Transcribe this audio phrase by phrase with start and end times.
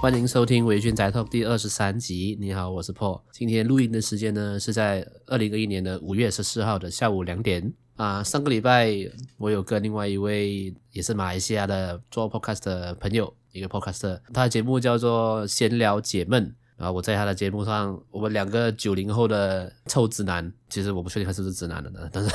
[0.00, 2.34] 欢迎收听《微醺宅 Talk》第二十三集。
[2.40, 3.20] 你好，我是 Paul。
[3.32, 8.22] 今天录音的时间呢是在二零二一年的五月十四号的下午两点啊。
[8.22, 8.90] 上个礼拜
[9.36, 16.46] 我有跟另外一位也是马来西亚的做 Podcast 的朋友，一个 Podcaster，他的节目叫做《闲聊解闷》。
[16.78, 22.30] 然后我在他的节目上，我们两个九零后的臭直男，其实我不确定他是不是直男的呢，但是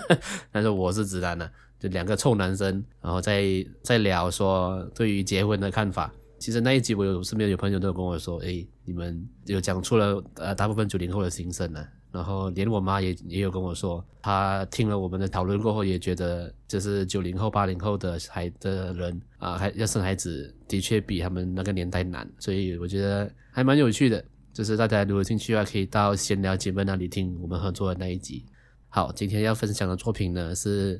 [0.52, 3.42] 但是我是直男的，就两个臭男生，然后在
[3.82, 6.12] 在聊说对于结婚的看法。
[6.38, 11.86] 其实那一集我有身边有朋友都有跟我说，诶，你们有讲出了呃大部分九零后的心声呢。
[12.12, 24.24] 然后连我妈也也有跟我说，她听了我们的讨论过后，也觉得就是九零后、八零后的孩的人啊，还要生孩子的确比他们那个年代难，所以我觉得还蛮有趣的。
[24.54, 28.46] 就是大家如果兴趣的话，可以到闲聊姐妹那里听我们合作的那一集。
[28.88, 30.98] 好，今天要分享的作品呢是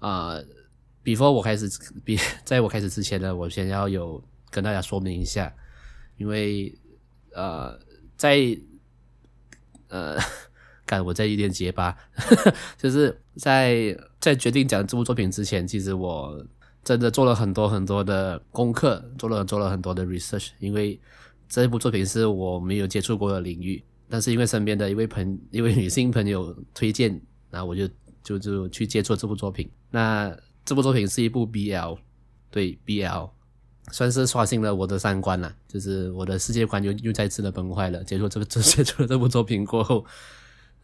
[0.00, 0.34] 啊
[1.04, 1.68] ，before 我开始，
[2.04, 4.20] 比 在我开始之前呢，我先要有
[4.50, 5.54] 跟大家说明一下，
[6.16, 6.74] 因为
[7.34, 7.78] 呃
[8.16, 8.58] 在。
[9.92, 10.16] 呃，
[10.86, 11.96] 看我在有点结巴，
[12.78, 16.46] 就是在在决定讲这部作品之前，其实我
[16.84, 21.00] 真的做了很多很多的功课，做了做了很多的 research，因为
[21.48, 27.88] 这部作品是我没有接触过的领域，但是因为身边的一位朋一位女性朋友推荐，然后我就
[28.22, 29.68] 就就去接触这部作品。
[29.90, 30.32] 那
[30.64, 31.98] 这部作品是一部 BL，
[32.48, 33.28] 对 BL。
[33.90, 38.04] 算是刷新了我的三观了，就是我的世界观又又再次的崩坏了。
[38.04, 40.04] 结束这个接触了这部作品过后，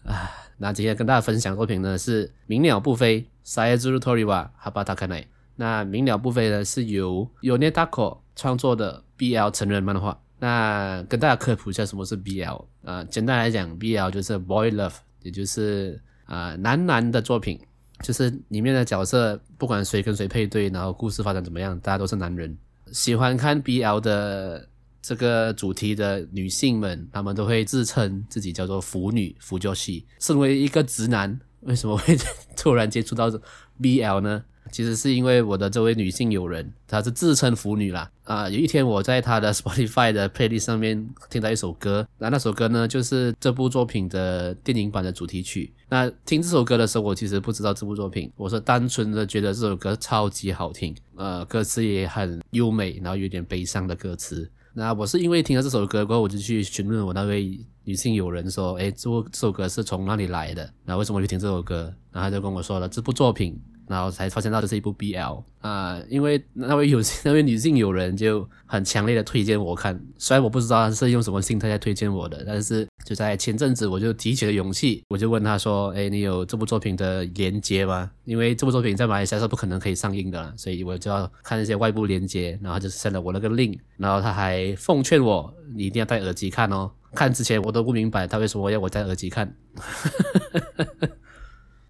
[0.05, 5.27] 啊，那今天跟大家分享作品呢是《鸣鸟不飞》Saezuru Toriwa Habatakanai。
[5.55, 10.21] 那《鸣鸟不飞》呢是由 Yonetako 创作的 BL 成人漫画。
[10.39, 13.03] 那跟大家科普一下什么是 BL 啊？
[13.05, 17.59] 简单来讲，BL 就是 Boy Love，也就是啊男男的作品，
[18.03, 22.57] 就是里面的角色不管谁跟谁配对，然后故事发展怎么样，大家都是男人。
[22.93, 24.69] 喜欢看 BL 的
[25.03, 30.07] 这个主题的女性们，她们都会自称自己叫做腐女、腐就系。
[30.21, 32.17] 身为一个直男，为什么会
[32.57, 33.31] 突然接触到
[33.81, 34.45] BL 呢？
[34.73, 38.11] 其实是因为我的这位女性友人，她是自称腐女啦。
[38.25, 45.73] 啊，有一天我在她的 Spotify 的 playlist 上面听到一首歌，那那首歌呢就是这部作品的电影版的主题曲。
[45.89, 54.51] 那听这首歌的时候，我其实不知道这部作品，我是单纯的觉得这首歌超级好听，呃，歌词也很优美，然后有点悲伤的歌词。
[54.79, 60.71] 那我是因为听了这首歌过后，我就去询问我那位女性友人说，哎，这这首歌是从哪里来的？
[60.85, 61.85] 那为什么去听这首歌？
[62.13, 63.59] 然后她就跟我说了这部作品。
[63.87, 78.09] 然后才发现到这是一部 BL 啊、因为那位有那位女性友人就很强烈的推荐我看，虽然我不知道她是用什么心态在推荐我的，但是就在前阵子我就提起了勇气，我就问她说：“诶，你有这部作品的连接吗？
[78.25, 89.53] 因为这部作品在马来西亚是不可能可以上映的，所以我就要看一些外部连接。”然后就 send 了我那个 link，然后他还奉劝我你一定要戴耳机看哦，看之前我都不明白他为什么要我戴耳机看。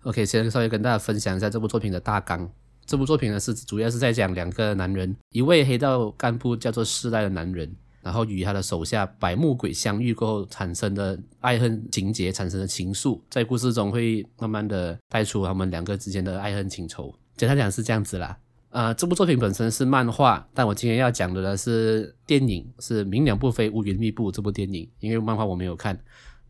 [0.06, 2.48] OK，先稍微跟大家分享一下这部作品的大纲。
[2.84, 7.68] 这部作品呢是主要是在讲两个男人，一位黑道干部叫做世代的男人，
[8.02, 17.12] 然后与他的手下百目鬼相遇过后产生的爱恨情节，产生的情愫，在故事中会慢慢的带出他们两个之间的爱恨情仇。
[17.36, 18.38] 简单讲是这样子啦。
[18.70, 25.98] 啊、这部作品本身是漫画，但我今天要讲的呢是电影，是《明鸟不飞，乌云密布》这部电影，因为漫画我没有看。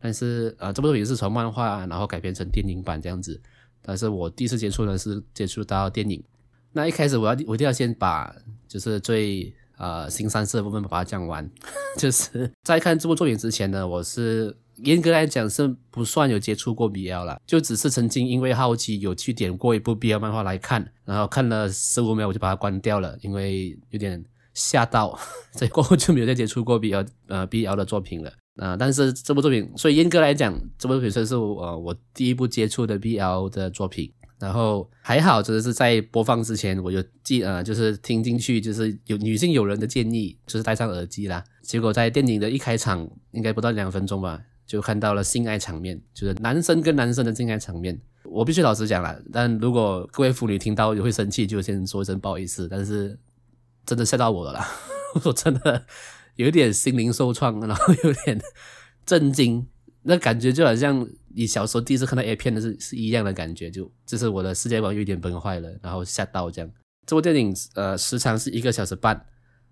[0.07, 3.41] 但是、呃，这部作品是从漫画然后改编成电影版这样子。
[3.81, 6.23] 但是我第一次接触呢是接触到电影。
[6.71, 8.33] 那一开始我要我一定要先把
[8.69, 11.45] 就是最呃新三色的部分把它讲完。
[11.99, 25.19] 就是在看这部作品之前呢，我是严格来讲是不算有接触过 BL 啦，就只是曾经因为好奇有去点过一部 BL 漫画来看，然后看了十五秒我就把它关掉了，因为有点吓到，
[25.51, 28.31] 所以过后就没有再接触过 BL 呃 BL 的作品了。
[28.57, 34.11] 啊、但是这部作品，所以严格来讲，这部作品算是我、我第一部接触的 BL 的作品。
[34.39, 41.43] 然后还好，就是在播放之前，我就记呃，就是听进去，就是有女性友人的建议，就是戴上耳机啦。
[41.63, 47.99] 结果在电影的一开场，应该不到两分钟吧，就看到了性爱场面，就是男生跟男生的性爱场面。
[48.23, 52.67] 我必须老实讲啦，但如果各位妇女听到也会生气，就先说一声不好意思。
[52.69, 53.17] 但是
[53.87, 54.67] 真的吓到我了啦，
[55.25, 55.83] 我真的。
[56.37, 58.41] 有点心灵受创，然后有点
[59.05, 59.67] 震惊，
[60.03, 66.71] 那感觉就好像你小时候第一次看到 A 片的是是一样的感觉，就就是我的世界观有点崩坏了，然后吓到这样。
[67.05, 69.25] 这部电影呃时长是一个小时半，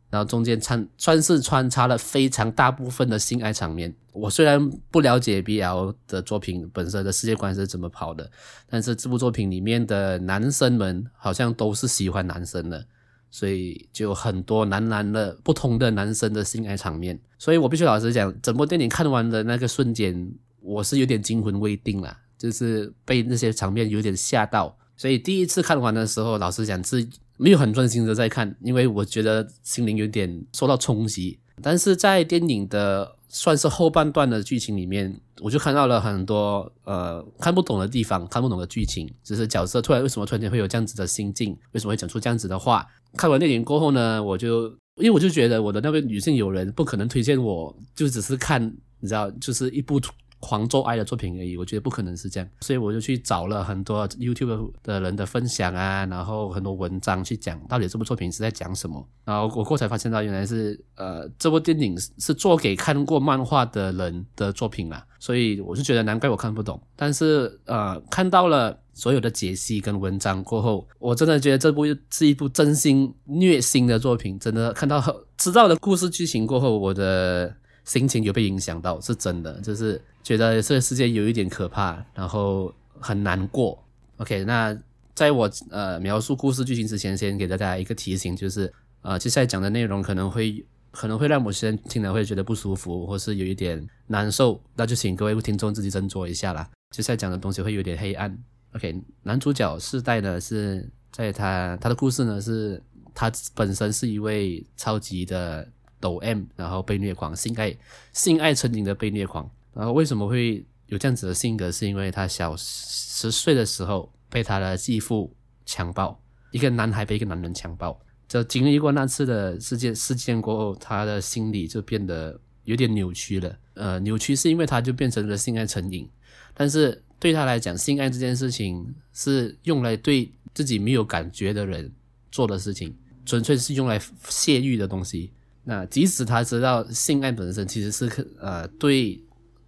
[0.10, 3.94] 然后中间穿算是穿插了非常大部分的性爱场面。
[4.14, 8.32] 我虽然不了解 BL 的作品本身的世界观是怎么跑的，
[8.70, 12.88] 但是这部作品里面的男生们好像都是喜欢男生的。
[13.36, 17.20] 所以就很多男男的不同的男生的性爱场面。
[17.38, 24.78] 所以我必须老实讲，整部电影看完的那个瞬间，我是有点惊魂未定了，就是被那些场面有点吓到。
[24.96, 27.06] 所以第一次看完的时候，老实讲是
[27.36, 31.38] 没有很专心的在看，因为我觉得心灵有点受到冲击。
[31.62, 42.86] 但是在电影的算是后半段的剧情里面，我就看到了很多呃看不懂的地方，看不懂的剧情，就是角色突然为什么突然间会有这样子的心境，为什么会讲出这样子的话。
[43.18, 44.68] 看完电影过后呢，我就
[44.98, 48.62] 因为我就觉得我的那位女性友人不可能推荐我，就只是看，
[49.00, 50.00] 你知道，就是一部。
[50.40, 59.08] 狂做爱的作品而已，我觉得不可能是这样，所以我就去找了很多 YouTube 的人的分享啊，然后很多文章去讲到底这部作品是在讲什么。
[59.24, 66.80] 然后我过才发现到，原来是呃这部电影是做给看过漫画的人的作品啦，所以我就觉得难怪我看不懂。
[66.96, 74.38] 但是呃看到了所有的解析跟文章过后，我真的觉得这部是一部真心虐心的作品。
[74.38, 75.04] 真的看到
[75.38, 77.56] 知道的故事剧情过后，我的。
[77.86, 83.82] 心情有被影响到，是真的，就是觉得这个世界有一点可怕，然后很难过。
[84.18, 84.76] OK，那
[85.14, 96.68] 在我呃描述故事剧情之前，先给大家一个提醒，就是呃接下来讲的内容可能会可能会让某些人听了会觉得不舒服，或是有一点难受，那就请各位听众自己斟酌一下啦。
[96.90, 98.36] 接下来讲的东西会有点黑暗。
[98.74, 102.82] OK，男主角世代呢是在他他的故事呢是
[103.14, 105.68] 他本身是一位超级的。
[106.06, 107.76] 抖 M，然后被虐狂，性爱
[108.14, 109.50] 性爱成瘾的被虐狂。
[109.74, 111.72] 然后为什么会有这样子的性格？
[111.72, 115.36] 是因为他小十岁的时候被他的继父
[115.66, 116.22] 强暴，
[116.52, 118.00] 一个男孩被一个男人强暴。
[118.28, 123.58] 就经历过那次的事件事件过后，他的心理就变得有点扭曲了。
[123.74, 126.08] 呃，扭曲是因为他就变成了性爱成瘾。
[126.54, 131.92] 但是对他来讲，性爱这件事情是用来对自己没有感觉的人
[132.32, 134.00] 做的事情，纯粹是用来
[134.30, 135.32] 泄欲的东西。
[135.68, 138.08] 那即使他知道性爱本身其实是
[138.40, 139.20] 呃对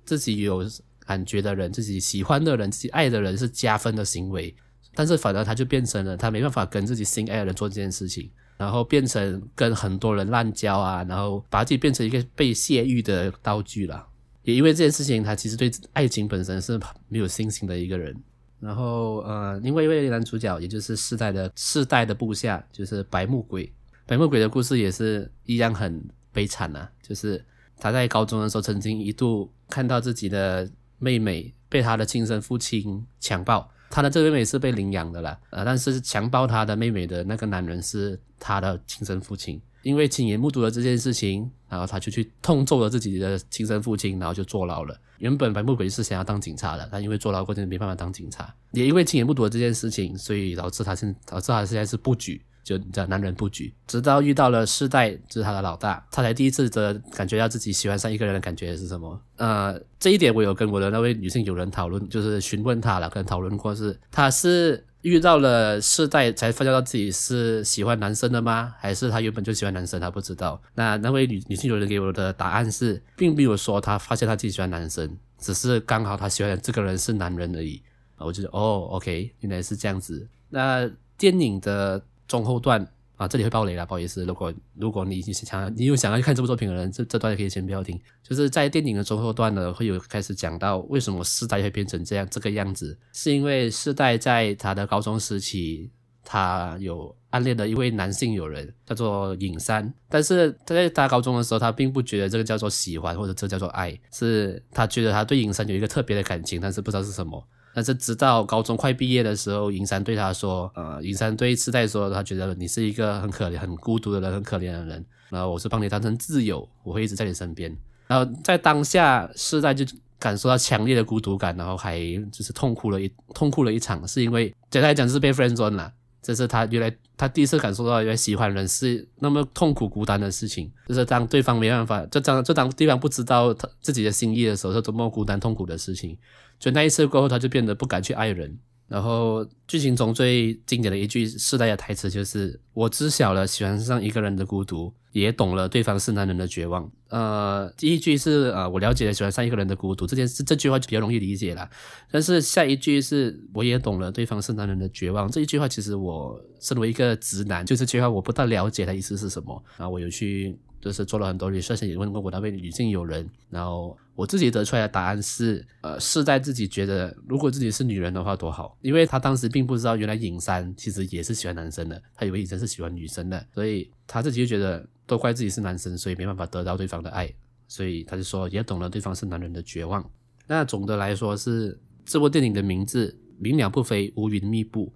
[0.05, 0.63] 自己有
[0.99, 4.55] 感觉的人、自己喜欢的人、自己爱的人是加分的行为，
[4.93, 14.07] 但是反而他就变成了他没办法跟自己心爱的人做这件事情，然后变成跟很多人滥交啊，然后把自己变成一个被泄欲的道具了。
[14.43, 16.79] 也因为这件事情，他其实对爱情本身是
[17.09, 18.15] 没有信心的一个人。
[18.59, 23.71] 然后呃，另外一位男主角，也就是世代的世代的部下，就是白木鬼。
[24.07, 26.01] 白木鬼的故事也是一样很
[26.31, 27.43] 悲惨啊，就是
[27.77, 30.67] 他在高中的时候曾经一度看到自己的
[30.97, 44.97] 妹妹被他的亲生父亲强暴，他的这个妹妹是被领养的啦，呃，但是强暴他的妹妹的那个男人是他的亲生父亲，因为亲眼目睹了这件事情，然后他就去痛揍了自己的亲生父亲，然后就坐牢了。
[45.17, 52.41] 原本白木鬼是想要当警察的，但因为坐牢过程没办法当警察，也因为亲眼目睹了这件事情，所以导致他现导致他现在是不举。
[52.67, 59.17] 就叫男人不举，直到遇到了世代，就是他的老大，他才第一次的感觉到自己喜欢上一个人的感觉是什么。
[59.37, 68.73] 呃，这一点我有跟我的那位女性友人讨论，就是询问她了，跟讨论过是，她是遇到了世代才发现到自己是喜欢男生的吗？
[68.77, 70.61] 还是她原本就喜欢男生，她不知道？
[70.75, 77.81] 那那位女女性友人给我的答案是，并没有说她发现她自己喜欢男生，只是刚好她喜欢的这个人是男人而已。
[78.17, 80.27] 我就觉得哦，OK，原来是这样子。
[80.49, 82.03] 那电影的。
[82.27, 84.23] 中后段啊，这里会爆雷了，不好意思。
[84.25, 87.99] 如果如果你想你有想要看这部作品的人，这这段也可以先不要听。
[88.21, 95.89] 就是在电影的中后段呢，会有开始讲到为什么世代会变成这样这个样子，是因为世代在他的高中时期，
[96.29, 99.93] 他有暗恋的一位男性友人，叫做尹山。
[100.09, 107.41] 但是他在大高中的时候，他并不觉得这个叫做喜欢，或者这叫做爱，是他觉得他对尹山有一个特别的感情，但是不知道是什么。
[107.73, 115.05] 但是直到高中快毕业的时候，尹山对他说：“呃，尹山对世代说，他觉得你是一个很可怜、很孤独的人，很可怜的人。
[115.29, 117.73] 然后我是帮你当成挚友，我会一直在你身边。
[118.07, 119.85] 然后在当下，世代就
[120.17, 121.99] 感受到强烈的孤独感，然后还
[122.31, 125.93] 就是痛哭了一痛哭了一场，是因为简单来讲就是被 friendzone 了。
[126.27, 136.17] 这是他原来他第一次感受到原来喜欢人是那么痛苦孤单的事情，就是当对方没办法，就当就当对方不知道他自己的心意的时候，是多么孤单痛苦的事情。”
[136.59, 138.59] 就那一次过后，他就变得不敢去爱人。
[138.87, 151.69] 然后剧情中最经典的一句世代的台词就是：“我知晓了喜欢上一个人的孤独，也懂了对方是男人的绝望。”呃，第一句是呃，我了解了喜欢上一个人的孤独这件事，这句话就比较容易理解了。
[152.09, 159.63] 但是下一句是我也懂了对方是男人的绝望这一句话，其实我身为一个直男，就这句话我不大了解的意思是什么。
[159.77, 160.57] 然后我有去。
[160.87, 177.29] 就是做了很多 research，也问过我那位女性友人，然后我自己得出来的答案是，呃，世代自己觉得如果自己是女人的话多好，因为他当时并不知道原来尹山其实也是喜欢男生的，他以为影山是喜欢女生的，所以他自己就觉得都怪自己是男生，所以没办法得到对方的爱，
[177.67, 180.09] 所以他就说也懂了对方是男人的绝望。
[180.47, 184.93] 那总的来说是这部电影的名字明鸟不飞，乌云密布。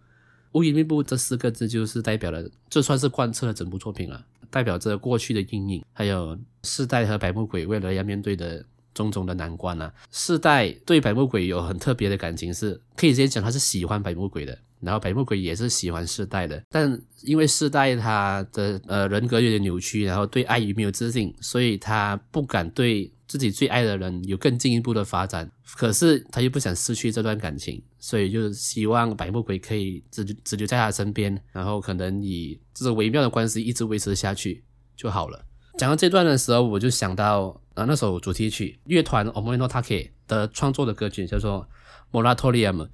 [0.53, 9.93] 乌云密布这四个字就是代表了，这算是贯彻了整部作品了，代表着过去的阴影，还有世代和白木鬼未来要面对的种种的难关啊。
[10.11, 23.11] 世代对白木鬼有很特别的感情是，可以直接讲他是喜欢白木鬼的，然后白木鬼也是喜欢世代的，但因为世代他的呃人格有点扭曲，然后对爱与没有自信，所以他不敢对。
[23.31, 34.65] 自己最爱的人有更进一步的发展，可是他又不想失去这段感情，所以就希望白木鬼可以只只留在他身边，然后可能以这种微妙的关系一直维持下去
[34.97, 35.45] 就好了。
[35.77, 41.65] 讲到这段的时候，我就想到啊那首主题曲乐团 o m o n o t a k e 的创作的歌曲叫做
[42.11, 42.89] Moratorium，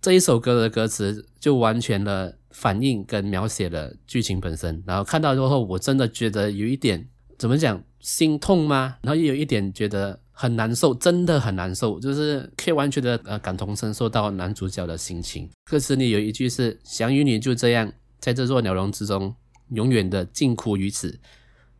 [0.00, 7.82] 这一首歌的歌词就完全的反映跟描写了剧情本身，然后看到之后我真的觉得有一点怎么讲？
[8.04, 8.98] 心痛吗？
[9.00, 15.48] 然后又有一点觉得很难受，真的很难受，就是可以完全的呃感同身受到男主角的心情。
[15.64, 19.34] 歌词里有一句是“想与你就这样在这座鸟笼之中
[19.70, 21.18] 永远的静苦于此，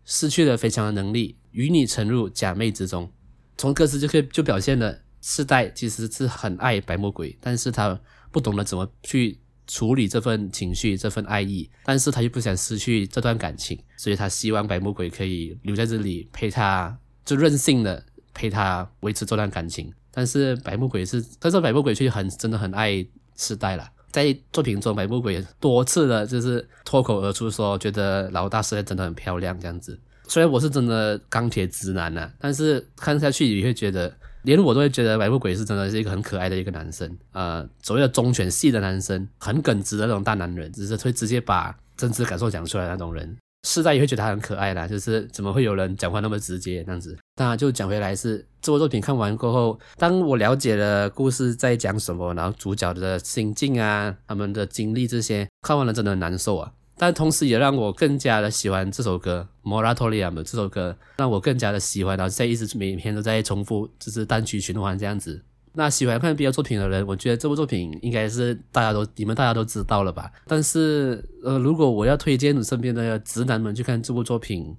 [0.07, 3.13] 失去了飞翔的能力，与你沉入假寐之中”。
[3.59, 8.01] 从歌词就可以就表现了世代其实是很爱白魔鬼，但是他
[8.33, 9.39] 不懂得怎么去。
[9.67, 19.93] 处理这份情绪，这份爱意，但是他又不想失去这段感情，所以他希望白木鬼可以留在这里陪他，就任性的陪他维持这段感情。
[20.11, 23.05] 但是白木鬼是，但是白木鬼却很真的很爱
[23.37, 23.91] 世代了。
[24.11, 29.99] 在作品中，白木鬼多次的就是脱口而出说，觉得老大世代真的很漂亮这样子。
[30.29, 34.15] 虽然我是真的钢铁直男呐、啊，但是看下去你会觉得。
[34.45, 43.37] 连我都会觉得白木鬼是真的是一个很可爱的一个男生，呃，所谓的忠犬系的男生，很耿直的那种大男人，只是会直接把真实感受讲出来那种人。
[43.67, 47.17] 世代也会觉得他很可爱啦，就是怎么会有人讲话那么直接这样子？
[47.35, 56.71] 当然就讲回来是这部作品看完过后，当我了解了故事在讲什么，然后主角的心境啊，他们的经历这些，看完了真的很难受啊。
[56.97, 65.45] 但同时也让我更加的喜欢这首歌《Moratorium》这首歌，让我更加的喜欢，然后在一直每天都在重复，就是单曲循环这样子。
[65.73, 70.31] 那喜欢看 BL 作品的人，我觉得这部作品应该是大家都你们大家都知道了吧？
[70.47, 74.77] 但是呃，如果我要推荐你身边的直男们去看这部作品，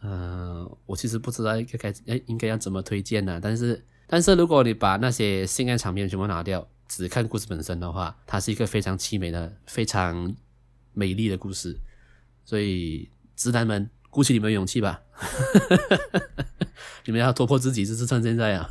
[0.00, 3.38] 呃，我其实不知道应该该应该要怎么推荐呢？
[3.42, 10.34] 但是但是如果你把那些性爱场面全部拿掉，只看故事本身的话，它是一个非常凄美的，非常。
[10.92, 11.78] 美丽的故事，
[12.44, 15.00] 所以直男们鼓起你们勇气吧，
[17.06, 18.70] 你们要突破自己，就是趁现在啊！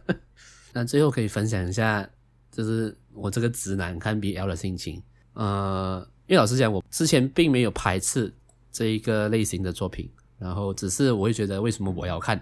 [0.74, 2.08] 那最后可以分享一下，
[2.50, 5.02] 就是我这个直男看 BL 的心情。
[5.34, 8.34] 呃，因为老实讲，我之前并没有排斥
[8.70, 12.36] 这一个类型的作品，然后只是我会觉得为什么我要看，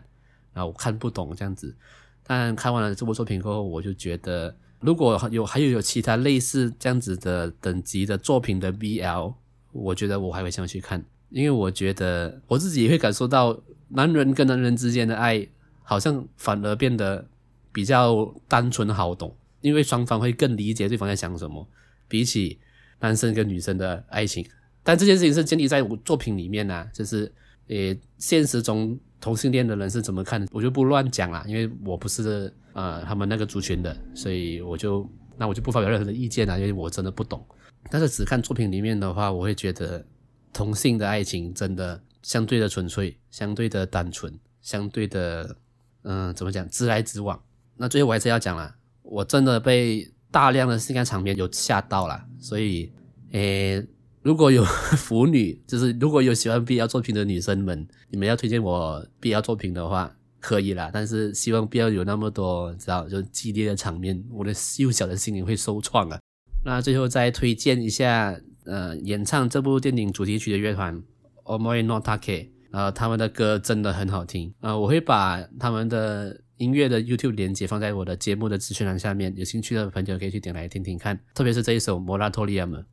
[0.52, 1.76] 然后我看不懂这样子。
[2.26, 4.56] 但看完了这部作品过后，我就觉得。
[4.84, 9.34] 如果有还有有其他类似这样子的等级的作品的 BL，
[9.72, 15.46] 我觉得我还会想去看，因为我觉得我自己也会感受到男人跟男人之间的爱
[15.82, 17.26] 好像反而变得
[17.72, 21.66] 比较单纯好懂，因为双方会更理解对方在想什么，
[22.06, 22.58] 比起
[23.00, 24.46] 男生跟女生的爱情。
[24.82, 27.32] 但这件事情是建立在我作品里面啊，就是
[27.68, 32.52] 呃现实中同性恋的人是怎么看的，我就不乱讲了，因为我不是。
[32.75, 37.40] 呃，他们那个族群的，所以我就那我就不发表任何的意见了，因为我真的不懂。
[37.88, 40.04] 但是只看作品里面的话，我会觉得
[40.52, 45.57] 同性的爱情真的相对的纯粹，相对的单纯，相对的，
[46.02, 47.40] 嗯、怎么讲，直来直往。
[47.76, 52.93] 那最后我还是要讲啦，我真的被大量的性爱场面有吓到了，所以，
[53.31, 53.87] 诶，
[54.25, 54.64] 如果有
[54.99, 60.12] 腐女，就是如果有喜欢 BL 作品的女生们，你们要推荐我 BL 作品的话。
[60.40, 66.19] 可以啦，但是希望不要有那么多，知道就激烈的场面，我的幼小的心灵会受创啊。
[66.62, 71.02] 那最后再推荐一下，呃，演唱这部电影主题曲的乐团
[71.45, 82.85] Omoi no Take，呃，他们的歌真的很好听，呃，我会把他们的音乐的 YouTube 连接放在我的节目的资讯栏下面，有兴趣的朋友可以去点来听听看，特别是这一首 Moratorium，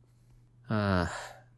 [0.72, 1.06] 啊，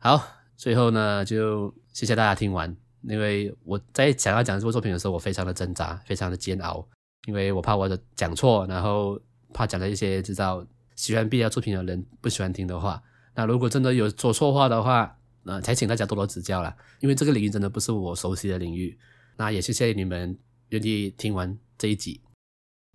[0.00, 0.20] 好，
[0.56, 2.76] 最后呢就谢谢大家听完。
[3.02, 6.84] 因为我在想要讲这部作品的时候，我非常的挣扎，非常的煎熬，
[7.28, 9.20] 因为我怕我的讲错，然后
[9.52, 10.66] 怕讲了一些知道
[10.96, 13.00] 喜欢 BL 作品的人不喜欢听的话。
[13.36, 18.98] 那如果真的有说错话的话，那才请大家多多指教啦，因为这个领域真的不是我熟悉的领域。
[19.36, 20.36] 那也谢谢你们
[20.70, 22.20] 愿意听完这一集。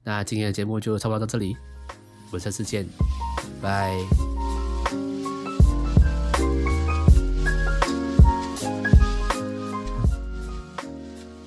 [0.03, 1.55] 那今天的节目就差不多到这里，
[2.27, 2.85] 我们下次见，
[3.61, 4.38] 拜。